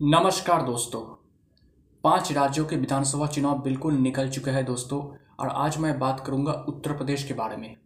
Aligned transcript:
नमस्कार 0.00 0.62
दोस्तों। 0.62 1.00
पाँच 2.04 2.30
राज्यों 2.32 2.64
के 2.66 2.76
विधानसभा 2.76 3.26
चुनाव 3.26 3.60
बिल्कुल 3.62 3.94
निकल 3.94 4.28
चुके 4.28 4.50
हैं 4.50 4.64
दोस्तों, 4.64 4.98
और 5.40 5.48
आज 5.48 5.76
मैं 5.78 5.98
बात 5.98 6.22
करूँगा 6.26 6.52
उत्तर 6.68 6.92
प्रदेश 6.92 7.24
के 7.24 7.34
बारे 7.34 7.56
में। 7.56 7.76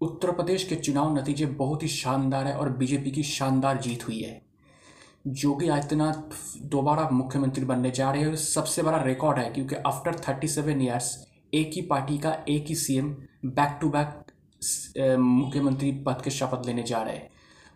उत्तर 0.00 0.30
प्रदेश 0.30 0.64
के 0.64 0.74
चुनाव 0.74 1.14
नतीजे 1.16 1.46
बहुत 1.46 1.82
ही 1.82 1.88
शानदार 1.88 2.46
है 2.46 2.54
और 2.54 2.70
बीजेपी 2.72 3.10
की 3.10 3.22
शानदार 3.22 3.80
जीत 3.80 4.06
हुई 4.08 4.20
है। 4.20 4.40
योगी 5.26 5.68
आदित्यनाथ 5.68 6.36
दोबारा 6.66 7.08
मुख्यमंत्री 7.12 7.64
बनने 7.64 7.90
जा 7.90 8.10
रहे 8.10 8.22
हैं 8.22 8.34
सबसे 8.36 8.82
बड़ा 8.82 9.02
रिकॉर्ड 9.04 9.38
है, 9.38 9.50
क्योंकि 9.50 9.76
आफ्टर 9.76 10.20
थर्टी 10.28 10.48
सेवन 10.48 10.82
ईयर्स 10.82 11.16
एक 11.52 11.70
ही 11.74 11.82
पार्टी 11.82 12.18
का 12.18 12.36
एक 12.48 12.66
ही 12.68 12.74
सीएम 12.74 13.10
बैक 13.46 13.78
टू 13.80 13.88
बैक 13.88 15.18
मुख्यमंत्री 15.18 15.92
पद 16.06 16.22
के 16.24 16.30
शपथ 16.30 16.66
लेने 16.66 16.82
जा 16.82 17.02
रहे 17.02 17.16
हैं। 17.16 17.30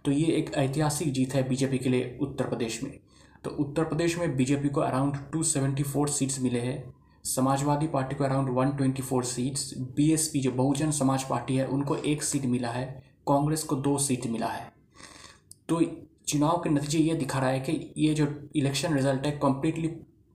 तो 0.04 0.10
ये 0.12 0.26
एक 0.34 0.54
ऐतिहासिक 0.56 1.12
जीत 1.12 1.34
है 1.34 1.48
बीजेपी 1.48 1.78
के 1.78 1.88
लिए 1.88 2.16
उत्तर 2.22 2.48
प्रदेश 2.48 2.82
में। 2.82 2.98
तो 3.46 3.50
उत्तर 3.50 3.84
प्रदेश 3.84 4.18
में 4.18 4.36
बीजेपी 4.36 4.68
को 4.68 4.80
अराउंड 4.80 5.16
274 5.16 6.08
सीट्स 6.08 6.40
मिले 6.40 6.58
हैं। 6.58 6.94
समाजवादी 7.24 7.86
पार्टी 7.86 8.16
को 8.16 8.24
अराउंड 8.24 8.48
124 8.48 9.22
सीट्स 9.22 9.74
बीएसपी 9.78 10.40
जो 10.40 10.50
बहुजन 10.50 10.90
समाज 10.90 11.24
पार्टी 11.24 11.56
है, 11.56 11.66
उनको 11.66 11.96
एक 11.96 12.22
सीट 12.22 12.46
मिला 12.46 12.68
है। 12.68 13.02
कांग्रेस 13.28 13.62
को 13.62 13.76
दो 13.76 13.98
सीट 13.98 14.26
मिला 14.26 14.46
है। 14.46 14.72
तो 15.68 15.82
चुनाव 16.28 16.60
के 16.64 16.70
नतीजे 16.70 16.98
ये 16.98 17.14
दिखा 17.14 17.38
रहा 17.38 17.48
है 17.48 17.60
कि 17.60 17.92
ये 17.96 18.14
जो 18.14 18.48
इलेक्शन 18.56 18.94
रिज़ल्ट 18.94 19.26
है 19.26 19.32
कम्प्लीटली 19.32 19.88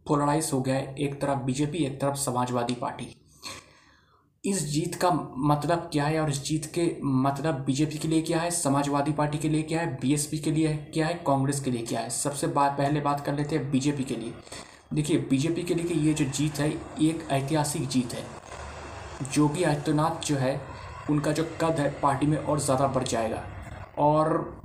पोलराइज 0.08 0.50
हो 0.54 0.62
गया 0.62 0.76
है। 0.76 0.96
एक 1.00 1.22
तरफ़ 1.22 1.40
बीजेपी, 1.40 1.78
एक 1.78 2.02
तरफ़ 2.02 2.16
समाजवादी 2.16 2.74
पार्टी। 2.74 3.21
इस 4.46 4.64
जीत 4.70 4.96
का 4.96 5.10
मतलब 5.38 5.90
क्या 5.94 6.06
है 6.06 6.20
और 6.20 6.30
इस 6.30 6.44
जीत 6.44 6.66
के 6.66 6.98
मतलब 7.04 7.56
बीजेपी 7.56 7.98
के 7.98 8.08
लिए 8.08 8.22
क्या 8.22 8.40
है? 8.40 8.52
समाजवादी 8.52 9.12
पार्टी 9.12 9.38
के 9.38 9.50
लिए 9.50 9.64
क्या 9.64 9.80
है? 9.80 9.88
बीएसपी 10.02 10.38
के 10.38 10.52
लिए 10.52 10.74
क्या 10.94 11.08
है? 11.08 11.14
कांग्रेस 11.28 11.60
के 11.60 11.72
लिए 11.72 11.82
क्या 11.82 12.00
है? 12.00 12.10
सबसे 12.10 12.48
बात 12.48 12.72
पहले 12.72 13.02
बात 13.02 13.26
कर 13.26 13.34
लेते 13.34 13.56
हैं 13.56 13.72
बीजेपी 13.72 14.04
के 14.04 14.16
लिए। 14.16 14.34
देखिए, 14.94 15.18
बीजेपी 15.18 15.64
के 15.64 15.76
लिए 15.76 15.86
कि 15.86 15.94
ये 15.94 16.14
जो 16.14 16.26
जीत 16.26 16.60
है 16.60 16.70
एक 17.02 17.28
ऐतिहासिक 17.32 17.88
जीत 17.88 18.14
है। 18.14 18.26
योगी 19.38 19.64
आदित्यनाथ 19.64 20.26
जो 20.26 20.36
है, 20.36 20.62
उनका 21.10 21.32
जो 21.32 21.44
कद 21.62 21.80
है, 21.80 21.90
पार्टी 22.02 22.26
में 22.26 22.38
और 22.38 22.60
ज़्यादा 22.60 22.88
बढ़ 22.88 23.04
जाएगा। 23.04 23.44
और 23.98 24.62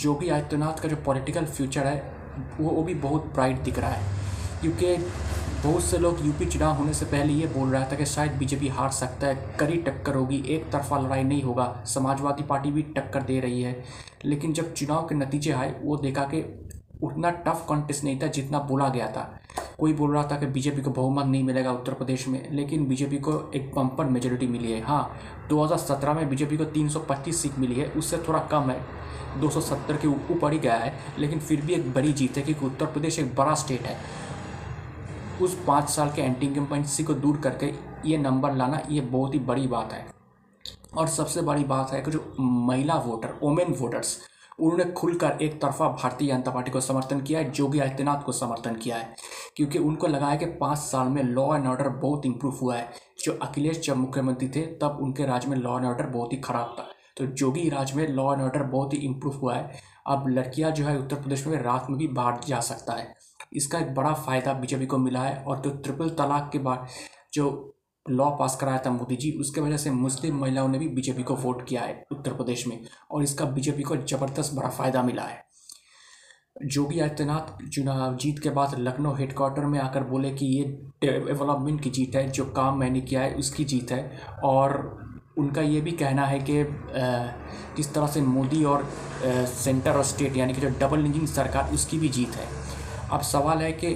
योगी 0.00 0.28
आदित्यनाथ 0.28 0.82
का 0.82 0.88
जो 0.88 0.96
पॉलिटिकल 0.96 1.44
फ्यूचर 1.44 1.86
है, 1.86 2.12
वो 2.60 2.70
वो 2.70 2.82
भी 2.82 2.94
बहुत 2.94 3.32
ब्राइट 3.34 3.56
दिख 3.56 3.78
रहा 3.78 3.90
है। 3.90 4.18
क्योंकि 4.60 4.96
बहुत 5.64 5.82
से 5.82 5.98
लोग 5.98 6.26
यूपी 6.26 6.46
चुनाव 6.46 6.74
होने 6.74 6.94
से 6.94 7.04
पहले 7.04 7.32
ये 7.32 7.46
बोल 7.46 7.68
रहा 7.68 7.84
था 7.92 7.96
कि 7.96 8.06
शायद 8.06 8.32
बीजेपी 8.32 8.68
हार 8.68 8.90
सकता 8.90 9.26
है, 9.26 9.56
कड़ी 9.60 9.76
टक्कर 9.76 10.14
होगी, 10.14 10.44
एक 10.46 10.72
तरफा 10.72 10.98
लड़ाई 10.98 11.22
नहीं 11.22 11.42
होगा, 11.42 11.82
समाजवादी 11.86 12.42
पार्टी 12.42 12.70
भी 12.70 12.82
टक्कर 12.82 13.22
दे 13.22 13.40
रही 13.40 13.62
है। 13.62 13.84
लेकिन 14.24 14.52
जब 14.52 14.74
चुनाव 14.74 15.06
के 15.06 15.14
नतीजे 15.14 15.52
आए, 15.52 15.80
वो 15.82 15.96
देखा 15.96 16.22
कि 16.22 16.68
उतना 17.02 17.30
टफ 17.30 17.64
कॉन्टेस्ट 17.68 18.04
नहीं 18.04 18.20
था 18.20 18.26
जितना 18.26 18.58
बोला 18.58 18.88
गया 18.88 19.06
था। 19.06 19.40
कोई 19.78 19.92
बोल 19.92 20.14
रहा 20.14 20.22
था 20.22 20.36
कि 20.36 20.46
बीजेपी 20.46 20.82
को 20.82 20.90
बहुमत 20.90 21.26
नहीं 21.26 21.44
मिलेगा 21.44 21.72
उत्तर 21.72 21.92
प्रदेश 21.92 22.28
में, 22.28 22.52
लेकिन 22.52 22.86
बीजेपी 22.86 23.18
को 23.18 23.52
एक 23.54 23.72
बम्पर 23.76 24.04
मेजोरिटी 24.04 24.46
मिली 24.46 24.72
है। 24.72 24.80
हाँ 24.80 25.16
2017 25.48 26.14
में 26.14 26.28
बीजेपी 26.28 26.56
को 26.56 26.64
325 26.64 27.42
सीट 27.42 27.58
मिली 27.58 27.74
है, 27.74 27.86
उससे 27.86 28.16
थोड़ा 28.16 28.38
कम 28.38 28.70
है। 28.70 28.80
270 29.40 29.96
के 29.96 30.08
ऊपर 30.08 30.52
ही 30.52 30.58
गया 30.58 30.74
है, 30.74 30.94
लेकिन 31.18 31.38
फिर 31.38 31.60
भी 31.60 31.72
एक 31.72 31.94
बड़ी 31.94 32.12
जीत 32.12 32.36
है, 32.36 32.42
क्योंकि 32.42 32.66
उत्तर 32.66 32.86
प्रदेश 32.86 33.18
एक 33.18 33.34
बड़ा 33.34 33.54
स्टेट 33.54 33.82
है। 33.82 34.29
उस 35.42 35.54
पाँच 35.66 35.88
साल 35.88 36.10
के 36.10 36.22
एंटी 36.22 36.46
इनकम्पेंसी 36.46 37.04
को 37.04 37.14
दूर 37.14 37.36
करके 37.36 37.72
ये 38.06 38.18
नंबर 38.18 38.54
लाना 38.54 38.80
ये 38.90 39.00
बहुत 39.00 39.34
ही 39.34 39.38
बड़ी 39.38 39.66
बात 39.66 39.92
है। 39.92 40.06
और 40.96 41.08
सबसे 41.08 41.42
बड़ी 41.42 41.64
बात 41.64 41.90
है 41.90 42.02
कि 42.02 42.10
जो 42.10 42.34
महिला 42.40 42.94
वोटर 42.94 43.38
वोमेन 43.42 43.74
वोटर्स 43.74 44.18
उन्होंने 44.60 44.84
खुलकर 44.84 45.38
एक 45.42 45.60
तरफा 45.62 45.88
भारतीय 45.88 46.28
जनता 46.28 46.50
पार्टी 46.50 46.70
को 46.70 46.80
समर्थन 46.80 47.20
किया 47.20 47.40
है 47.40 47.52
योगी 47.56 47.78
आदित्यनाथ 47.78 48.22
को 48.22 48.32
समर्थन 48.32 48.74
किया 48.74 48.96
है। 48.96 49.14
क्योंकि 49.56 49.78
उनको 49.78 50.06
लगा 50.06 50.26
है 50.26 50.38
कि 50.38 50.46
पाँच 50.46 50.78
साल 50.78 51.08
में 51.08 51.22
लॉ 51.22 51.54
एंड 51.56 51.66
ऑर्डर 51.66 51.88
बहुत 51.88 52.26
इंप्रूव 52.26 52.58
हुआ 52.62 52.76
है। 52.76 52.90
जो 53.24 53.32
अखिलेश 53.42 53.80
जब 53.80 53.96
मुख्यमंत्री 53.96 54.48
थे, 54.48 54.60
तब 54.60 54.98
उनके 55.02 55.26
राज्य 55.26 55.48
में 55.48 55.56
लॉ 55.56 55.76
एंड 55.78 55.86
ऑर्डर 55.86 56.06
बहुत 56.06 56.32
ही 56.32 56.38
खराब 56.38 56.76
था। 56.78 56.88
तो 57.16 57.24
योगी 57.24 57.68
राज 57.68 57.94
में 57.94 58.08
लॉ 58.08 58.32
एंड 58.32 58.42
ऑर्डर 58.42 58.62
बहुत 58.62 58.92
ही 58.92 58.98
इंप्रूव 58.98 59.36
हुआ 59.36 59.54
है। 59.54 59.70
अब 60.06 60.28
लड़कियाँ 60.28 60.70
जो 60.70 60.84
है 60.84 60.98
उत्तर 60.98 61.16
प्रदेश 61.16 61.46
में 61.46 61.62
रात 61.62 61.86
में 61.90 61.98
भी 61.98 62.08
बाहर 62.08 62.40
जा 62.46 62.60
सकता 62.60 62.92
है। 62.92 63.19
इसका 63.52 63.78
एक 63.78 63.94
बड़ा 63.94 64.12
फ़ायदा 64.16 64.52
बीजेपी 64.54 64.86
को 64.86 64.98
मिला 64.98 65.22
है 65.22 65.42
और 65.42 65.60
जो 65.60 65.70
ट्रिपल 65.76 66.10
तलाक 66.18 66.48
के 66.52 66.58
बाद 66.60 66.86
जो 67.34 67.74
लॉ 68.06 68.30
पास 68.36 68.56
कराया 68.60 68.78
था 68.86 68.90
मोदी 68.90 69.16
जी, 69.16 69.30
उसके 69.32 69.60
वजह 69.60 69.76
से 69.76 69.90
मुस्लिम 69.90 70.40
महिलाओं 70.40 70.68
ने 70.68 70.78
भी 70.78 70.88
बीजेपी 70.88 71.22
को 71.22 71.34
वोट 71.36 71.66
किया 71.68 71.82
है 71.82 72.04
उत्तर 72.12 72.32
प्रदेश 72.34 72.66
में 72.66 72.78
और 73.10 73.22
इसका 73.22 73.44
बीजेपी 73.46 73.82
को 73.82 73.96
ज़बरदस्त 73.98 74.54
बड़ा 74.54 74.68
फ़ायदा 74.68 75.02
मिला 75.02 75.22
है। 75.22 75.44
योगी 76.66 77.00
आदित्यनाथ 77.00 77.68
चुनाव 77.68 78.16
जीत 78.16 78.38
के 78.38 78.50
बाद 78.50 78.74
लखनऊ 78.78 79.14
हेडक्वार्टर 79.16 79.64
में 79.64 79.78
आकर 79.80 80.02
बोले 80.04 80.30
कि 80.30 80.46
ये 80.46 80.64
डेवलपमेंट 81.02 81.80
की 81.82 81.90
जीत 81.90 82.14
है, 82.14 82.28
जो 82.28 82.44
काम 82.46 82.78
मैंने 82.78 83.00
किया 83.00 83.20
है 83.20 83.34
उसकी 83.34 83.64
जीत 83.64 83.92
है 83.92 84.20
और 84.44 84.78
उनका 85.38 85.62
ये 85.62 85.80
भी 85.80 85.92
कहना 85.92 86.26
है 86.26 86.38
कि 86.40 86.64
किस 87.76 87.92
तरह 87.94 88.06
से 88.06 88.20
मोदी 88.22 88.64
और 88.64 88.88
सेंटर 89.24 89.90
और 89.90 90.04
स्टेट 90.04 90.36
यानी 90.36 90.54
कि 90.54 90.60
जो 90.60 90.68
डबल 90.80 91.06
इंजन 91.06 91.26
सरकार, 91.28 91.72
उसकी 91.74 91.98
भी 91.98 92.08
जीत 92.08 92.36
है। 92.36 92.48
अब 93.12 93.20
सवाल 93.22 93.58
है 93.58 93.72
कि 93.72 93.88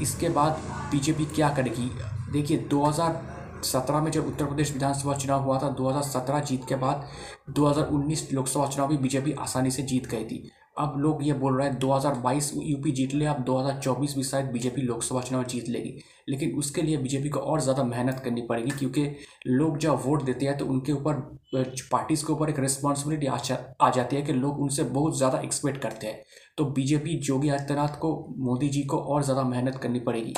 इसके 0.00 0.28
बाद 0.28 0.60
बीजेपी 0.90 1.24
क्या 1.26 1.48
करेगी? 1.48 1.90
देखिए 2.32 2.58
2017 2.68 4.00
में 4.00 4.10
जब 4.10 4.26
उत्तर 4.26 4.44
प्रदेश 4.44 4.72
विधानसभा 4.72 5.14
चुनाव 5.14 5.42
हुआ 5.42 5.58
था 5.58 5.74
2017 5.76 6.40
जीत 6.40 6.64
के 6.68 6.74
बाद 6.76 7.06
2019 7.58 8.32
लोकसभा 8.32 8.66
चुनाव 8.66 8.88
भी 8.88 8.96
बीजेपी 8.96 9.32
आसानी 9.40 9.70
से 9.70 9.82
जीत 9.82 10.06
गई 10.06 10.24
थी। 10.24 10.50
अब 10.76 10.94
लोग 10.98 11.22
ये 11.22 11.32
बोल 11.34 11.56
रहे 11.58 11.68
हैं 11.68 11.78
2022 11.78 12.50
यूपी 12.56 12.90
जीत 12.92 13.14
ले, 13.14 13.24
अब 13.26 13.42
2024 13.44 14.14
भी 14.16 14.22
शायद 14.24 14.46
बीजेपी 14.46 14.82
लोकसभा 14.82 15.20
चुनाव 15.20 15.44
जीत 15.44 15.68
लेगी। 15.68 15.94
लेकिन 16.28 16.54
उसके 16.58 16.82
लिए 16.82 16.96
बीजेपी 16.98 17.28
को 17.28 17.40
और 17.40 17.60
ज़्यादा 17.60 17.84
मेहनत 17.84 18.20
करनी 18.24 18.42
पड़ेगी, 18.42 18.70
क्योंकि 18.70 19.04
लोग 19.48 19.78
जब 19.78 20.02
वोट 20.04 20.22
देते 20.22 20.46
हैं 20.46 20.56
तो 20.58 20.66
उनके 20.66 20.92
ऊपर 20.92 21.14
पार्टीज़ 21.92 22.24
के 22.26 22.32
ऊपर 22.32 22.50
एक 22.50 22.58
रिस्पॉन्सिबिलिटी 22.60 23.26
आ 23.26 23.90
जाती 23.90 24.16
है 24.16 24.22
कि 24.22 24.32
लोग 24.32 24.60
उनसे 24.60 24.84
बहुत 24.84 25.16
ज़्यादा 25.18 25.40
एक्सपेक्ट 25.40 25.80
करते 25.82 26.06
हैं। 26.06 26.22
तो 26.58 26.64
बीजेपी 26.66 27.20
योगी 27.24 27.48
आदित्यनाथ 27.48 27.98
को, 27.98 28.34
मोदी 28.38 28.68
जी 28.68 28.82
को 28.84 28.98
और 28.98 29.22
ज़्यादा 29.22 29.42
मेहनत 29.44 29.76
करनी 29.76 30.00
पड़ेगी। 30.00 30.34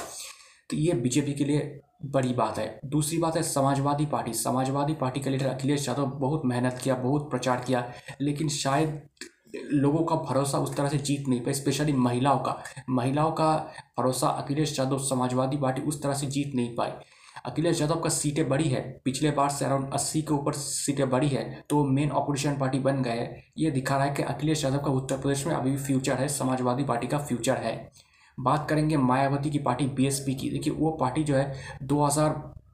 तो 0.71 0.77
ये 0.77 0.93
बीजेपी 0.94 1.33
के 1.34 1.44
लिए 1.44 1.81
बड़ी 2.06 2.33
बात 2.34 2.59
है। 2.59 2.81
दूसरी 2.87 3.19
बात 3.19 3.37
है, 3.37 3.43
समाजवादी 3.44 4.06
पार्टी। 4.06 4.33
समाजवादी 4.34 4.94
पार्टी 4.94 5.21
के 5.21 5.31
लीडर 5.31 5.47
अखिलेश 5.47 5.89
यादव 5.89 6.06
बहुत 6.19 6.43
मेहनत 6.44 6.81
किया, 6.83 6.94
बहुत 6.97 7.31
प्रचार 7.31 7.65
किया, 7.67 7.84
लेकिन 8.21 8.49
शायद 8.50 9.00
लोगों 9.73 10.05
का 10.05 10.17
भरोसा 10.25 10.59
उस 10.59 10.77
तरह 10.77 10.89
से 10.89 10.99
जीत 10.99 11.29
नहीं 11.29 11.41
पाए 11.41 11.53
स्पेशली 11.55 11.93
महिलाओं 11.93 12.39
का। 12.39 12.57
महिलाओं 12.91 13.31
का 13.33 13.55
भरोसा 13.99 14.29
अखिलेश 14.29 14.79
यादव 14.79 14.99
समाजवादी 15.01 15.57
पार्टी 15.57 15.83
उस 15.83 16.03
तरह 16.03 16.15
से 16.15 16.27
जीत 16.27 16.55
नहीं 16.55 16.75
पाई। 16.77 16.91
अखिलेश 17.47 17.81
यादव 17.81 18.01
का 18.01 18.09
सीटें 18.09 18.49
बड़ी 18.49 18.69
है। 18.69 18.81
पिछले 19.05 19.31
बार 19.31 19.51
से 19.51 19.65
अराउंड 19.65 19.93
अस्सी 19.93 20.23
के 20.23 20.35
ऊपर 20.35 20.53
सीटें 20.53 21.09
बड़ी 21.11 21.29
है 21.29 21.45
तो 21.71 21.85
मेन 21.85 22.11
अपोजिशन 22.11 22.57
पार्टी 22.59 22.79
बन 22.79 23.03
गए 23.03 23.11
है। 23.11 23.43
ये 23.59 23.71
दिखा 23.71 23.97
रहा 23.97 24.07
है 24.07 24.15
कि 24.15 24.23
अखिलेश 24.25 24.65
यादव 24.65 24.79
का 24.79 24.91
उत्तर 24.93 25.17
प्रदेश 25.17 25.47
में 25.47 25.55
अभी 25.55 25.71
भी 25.71 25.77
फ्यूचर 25.77 26.15
है, 26.15 26.29
समाजवादी 26.29 26.85
पार्टी 26.85 27.07
का 27.07 27.19
फ्यूचर 27.19 27.57
है। 27.57 27.93
बात 28.39 28.69
करेंगे 28.71 28.97
मायावती 28.97 29.51
की 29.51 29.59
पार्टी 29.59 29.87
बीएसपी 29.87 30.35
की। 30.35 30.51
देखिए, 30.51 30.73
वो 30.73 30.91
पार्टी 30.91 31.25
जो 31.25 31.35
है, 31.37 31.53
दो 31.83 32.09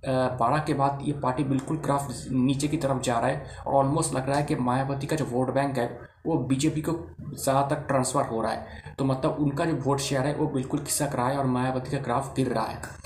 बारह 0.04 0.58
के 0.58 0.74
बाद 0.74 0.98
ये 1.04 1.12
पार्टी 1.12 1.44
बिल्कुल 1.44 1.76
ग्राफ 1.76 2.08
नीचे 2.30 2.68
की 2.68 2.76
तरफ़ 2.76 3.00
जा 3.02 3.18
रहा 3.18 3.30
है 3.30 3.64
और 3.66 3.74
ऑलमोस्ट 3.74 4.14
लग 4.14 4.28
रहा 4.28 4.38
है 4.38 4.44
कि 4.44 4.54
मायावती 4.56 5.06
का 5.06 5.16
जो 5.16 5.24
वोट 5.24 5.50
बैंक 5.54 5.78
है 5.78 5.86
वो 6.24 6.36
बीजेपी 6.38 6.80
को 6.80 6.92
ज़्यादातर 7.34 7.82
ट्रांसफ़र 7.82 8.24
हो 8.24 8.40
रहा 8.42 8.52
है। 8.52 8.94
तो 8.98 9.04
मतलब 9.04 9.36
उनका 9.40 9.64
जो 9.64 9.76
वोट 9.76 10.00
शेयर 10.00 10.26
है, 10.26 10.34
वो 10.34 10.46
बिल्कुल 10.46 10.80
खिसक 10.80 11.10
रहा 11.14 11.28
है 11.28 11.38
और 11.38 11.46
मायावती 11.46 11.90
का 11.90 11.98
ग्राफ 11.98 12.34
गिर 12.36 12.48
रहा 12.48 12.64
है। 12.64 12.98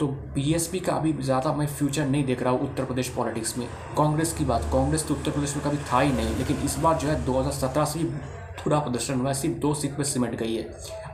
तो 0.00 0.06
बीएसपी 0.34 0.78
का 0.80 0.92
अभी 0.92 1.12
ज़्यादा 1.14 1.52
मैं 1.52 1.66
फ्यूचर 1.68 2.06
नहीं 2.06 2.24
देख 2.24 2.42
रहा 2.42 2.52
हूँ 2.52 2.60
उत्तर 2.62 2.84
प्रदेश 2.84 3.08
पॉलिटिक्स 3.08 3.56
में। 3.58 3.66
कांग्रेस 3.96 4.32
की 4.32 4.44
बात, 4.44 4.62
कांग्रेस 4.72 5.06
तो 5.08 5.14
उत्तर 5.14 5.30
प्रदेश 5.30 5.56
में 5.56 5.64
कभी 5.64 5.78
था 5.92 6.00
ही 6.00 6.12
नहीं, 6.12 6.36
लेकिन 6.36 6.62
इस 6.64 6.76
बार 6.78 6.98
जो 6.98 7.08
है 7.08 7.24
2017 7.24 7.84
से 7.84 7.98
भी 7.98 8.08
थोड़ा 8.60 8.78
प्रदर्शन 8.78 9.20
हुआ 9.20 9.32
सिर्फ़ 9.32 9.58
दो 9.58 9.72
सीट 9.74 9.96
पर 9.96 10.04
सिमट 10.04 10.34
गई 10.34 10.54
है। 10.56 10.62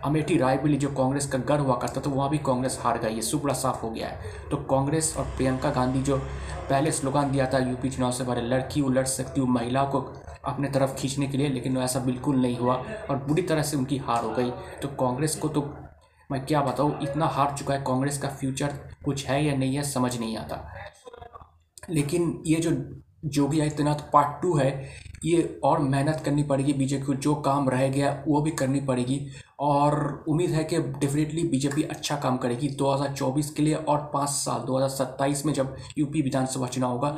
अमेठी 0.04 0.37
रायबली 0.37 0.76
जो 0.76 0.88
कांग्रेस 0.88 1.26
का 1.26 1.38
गढ़ 1.40 1.61
हुआ 1.61 1.76
करता 1.76 2.00
था, 2.00 2.11
वहाँ 2.11 2.29
भी 2.31 2.38
कांग्रेस 2.38 2.79
हार 2.82 2.99
गई 2.99 3.14
है 3.14 3.20
सुपड़ा 3.22 3.55
साफ़ 3.55 3.81
हो 3.82 3.90
गया 3.90 4.08
है। 4.08 4.49
तो 4.50 4.56
कांग्रेस 4.70 5.14
और 5.19 5.25
प्रियंका 5.37 5.70
गांधी 5.70 6.02
जो 6.02 6.17
पहले 6.70 6.93
स्लोगान 6.93 7.31
दिया 7.32 7.46
था, 7.46 7.58
यूपी 7.61 7.90
चुनाव 7.90 8.12
से 8.12 8.25
पहले, 8.25 8.43
लड़की 8.49 8.81
वो 8.81 8.88
लड़ 8.90 9.06
सकती 9.06 9.40
हूँ 9.40 9.49
महिलाओं 9.50 9.87
को 9.87 10.00
अपने 10.46 10.69
तरफ़ 10.69 10.94
खींचने 10.94 11.26
के 11.26 11.38
लिए, 11.38 11.48
लेकिन 11.48 11.78
ऐसा 11.78 12.00
बिल्कुल 12.00 12.37
नहीं 12.37 12.56
हुआ 12.56 12.75
और 13.10 13.16
बुरी 13.16 13.43
तरह 13.43 13.62
से 13.62 13.76
उनकी 13.76 13.96
हार 13.96 14.25
हो 14.25 14.31
गई। 14.31 14.50
तो 14.82 14.88
कांग्रेस 15.00 15.37
को 15.37 15.48
तो 15.48 15.60
मैं 16.31 16.44
क्या 16.46 16.60
बताऊँ, 16.62 16.98
इतना 17.02 17.26
हार 17.26 17.54
चुका 17.58 17.75
है 17.75 17.82
कांग्रेस 17.82 18.19
का 18.19 18.28
फ्यूचर, 18.28 18.78
कुछ 19.04 19.26
है 19.26 19.44
या 19.44 19.56
नहीं 19.56 19.76
है, 19.76 19.82
समझ 19.82 20.19
नहीं 20.20 20.37
आता। 20.37 20.64
लेकिन 21.90 22.43
ये 22.46 22.56
जो 22.56 22.70
योगी 23.34 23.60
आदित्यनाथ 23.60 24.00
पार्ट 24.12 24.43
टू 24.43 24.56
है, 24.56 24.70
ये 25.25 25.60
और 25.64 25.78
मेहनत 25.78 26.22
करनी 26.25 26.43
पड़ेगी 26.43 26.72
बीजेपी 26.72 27.04
को, 27.04 27.14
जो 27.14 27.34
काम 27.34 27.69
रह 27.69 27.88
गया, 27.88 28.25
वो 28.28 28.40
भी 28.40 28.50
करनी 28.50 28.81
पड़ेगी। 28.81 29.20
और 29.60 30.25
उम्मीद 30.28 30.50
है 30.50 30.64
कि 30.64 30.78
डेफिनेटली 30.78 31.43
बीजेपी 31.48 31.82
अच्छा 31.82 32.16
काम 32.16 32.37
करेगी 32.37 32.69
2024 32.69 33.50
के 33.50 33.62
लिए 33.62 33.75
और 33.75 34.10
पाँच 34.14 34.28
साल 34.28 34.60
2027 34.60 35.44
में 35.46 35.52
जब 35.52 35.76
यूपी 35.98 36.22
विधानसभा 36.22 36.66
चुनाव 36.66 36.93
होगा 36.93 37.16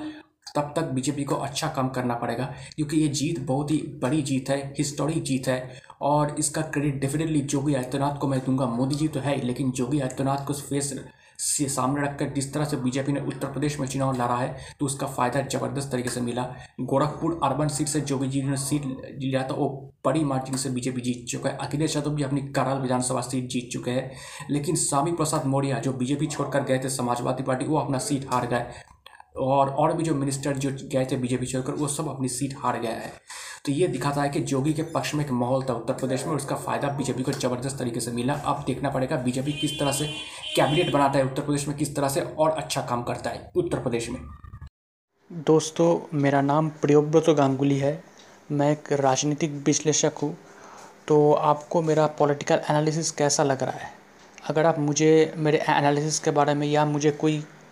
तब 0.58 0.72
तक 0.76 0.90
बीजेपी 0.92 1.24
को 1.24 1.34
अच्छा 1.36 1.68
काम 1.68 1.88
करना 1.90 2.14
पड़ेगा, 2.16 2.52
क्योंकि 2.76 2.96
ये 2.96 3.08
जीत 3.10 3.40
बहुत 3.42 3.70
ही 3.70 3.82
बड़ी 4.02 4.22
जीत 4.22 4.50
है 4.50 4.62
हिस्टोरिक 4.78 5.22
जीत 5.24 5.48
है। 5.48 5.86
और 6.02 6.34
इसका 6.38 6.60
क्रेडिट 6.64 7.00
डेफिनेटली 7.00 7.46
योगी 7.54 7.74
आदित्यनाथ 7.74 8.18
को 8.18 8.28
मैं 8.28 8.40
दूँगा। 8.40 8.66
मोदी 8.68 8.94
जी 8.94 9.08
तो 9.08 9.20
है 9.20 9.40
लेकिन 9.42 9.72
योगी 9.78 10.00
आदित्यनाथ 10.00 10.46
को 10.46 10.52
फेस 10.54 10.94
से 11.38 11.68
सामने 11.68 12.02
रखकर 12.02 12.28
जिस 12.34 12.52
तरह 12.54 12.64
से 12.64 12.76
बीजेपी 12.76 13.12
ने 13.12 13.20
उत्तर 13.22 13.48
प्रदेश 13.48 13.78
में 13.80 13.86
चुनाव 13.88 14.14
लड़ा 14.14 14.36
है 14.36 14.56
तो 14.80 14.86
उसका 14.86 15.06
फ़ायदा 15.06 15.40
ज़बरदस्त 15.42 15.90
तरीके 15.92 16.08
से 16.08 16.20
मिला। 16.20 16.42
गोरखपुर 16.82 17.38
अर्बन 17.44 17.68
सीट 17.68 17.88
से 17.88 18.02
योगी 18.10 18.28
जी 18.28 18.42
ने 18.42 18.56
सीट 18.56 18.84
लिया 19.14 19.42
था 19.42 19.54
वो 19.54 19.68
बड़ी 20.04 20.24
मार्जिन 20.24 20.56
से 20.56 20.70
बीजेपी 20.70 21.00
जीत 21.00 21.24
चुका 21.28 21.50
है। 21.50 21.56
अखिलेश 21.58 21.96
यादव 21.96 22.14
भी 22.14 22.22
अपनी 22.22 22.40
कराल 22.52 22.78
विधानसभा 22.78 23.20
सीट 23.20 23.48
जीत 23.48 23.70
चुके 23.72 23.90
हैं। 23.90 24.10
लेकिन 24.50 24.76
स्वामी 24.78 25.12
प्रसाद 25.12 25.46
मौर्य, 25.46 25.80
जो 25.84 25.92
बीजेपी 25.94 26.26
छोड़कर 26.26 26.62
गए 26.62 26.78
थे 26.78 26.88
समाजवादी 26.90 27.42
पार्टी, 27.42 27.64
वो 27.64 27.78
अपना 27.78 27.98
सीट 28.00 28.26
हार 28.30 28.46
गए। 28.46 28.66
और 29.40 29.68
और 29.70 29.92
भी 29.92 30.02
जो 30.02 30.14
मिनिस्टर 30.14 30.56
जो 30.56 30.70
गए 30.92 31.06
थे 31.06 31.16
बीजेपी 31.16 31.46
छोड़कर, 31.46 31.72
वो 31.72 31.88
सब 31.88 32.08
अपनी 32.08 32.28
सीट 32.28 32.54
हार 32.58 32.78
गया 32.80 32.90
है। 32.90 33.12
तो 33.64 33.72
ये 33.72 33.88
दिखाता 33.88 34.22
है 34.22 34.28
कि 34.28 34.40
जोगी 34.40 34.72
के 34.72 34.82
पक्ष 34.82 35.14
में 35.14 35.24
एक 35.24 35.30
माहौल 35.30 35.62
था 35.62 35.72
उत्तर 35.72 35.94
प्रदेश 35.94 36.22
में 36.22 36.30
और 36.30 36.36
उसका 36.36 36.56
फ़ायदा 36.56 36.88
बीजेपी 36.88 37.22
को 37.22 37.32
ज़बरदस्त 37.32 37.78
तरीके 37.78 38.00
से 38.00 38.10
मिला। 38.10 38.34
अब 38.34 38.64
देखना 38.66 38.90
पड़ेगा 38.90 39.16
बीजेपी 39.16 39.52
किस 39.52 39.78
तरह 39.78 39.92
से 39.92 40.06
कैबिनेट 40.56 40.92
बनाता 40.92 41.18
है 41.18 41.24
उत्तर 41.24 41.42
प्रदेश 41.42 41.68
में, 41.68 41.76
किस 41.76 41.96
तरह 41.96 42.08
से 42.08 42.20
और 42.20 42.50
अच्छा 42.50 42.80
काम 42.80 43.02
करता 43.02 43.30
है 43.30 43.52
उत्तर 43.56 43.78
प्रदेश 43.78 44.10
में। 44.10 44.20
दोस्तों, 45.32 46.18
मेरा 46.18 46.40
नाम 46.40 46.68
प्रियोव्रत 46.68 47.30
गांगुली 47.30 47.78
है। 47.78 48.04
मैं 48.52 48.72
एक 48.72 48.92
राजनीतिक 48.92 49.50
विश्लेषक 49.66 50.12
हूँ। 50.22 50.36
तो 51.08 51.32
आपको 51.32 51.82
मेरा 51.82 52.06
पॉलिटिकल 52.06 52.60
एनालिसिस 52.70 53.10
कैसा 53.10 53.42
लग 53.42 53.62
रहा 53.62 53.78
है? 53.78 53.90
अगर 54.48 54.66
आप 54.66 54.78
मुझे, 54.78 55.34
मेरे 55.36 55.58
एनालिसिस 55.58 56.18
के 56.18 56.30
बारे 56.30 56.54
में 56.54 56.66
या 56.66 56.84
मुझे 56.84 57.10
कोई 57.10 57.44